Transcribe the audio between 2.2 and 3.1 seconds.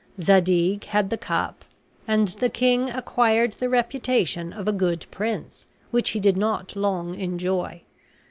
the king